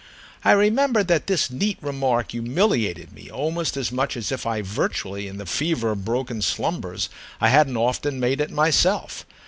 [0.43, 5.37] I remember that this neat remark humiliated me almost as much as if virtually, in
[5.37, 7.07] the fever of broken slumbers,
[7.39, 9.27] I hadn't often made it myself.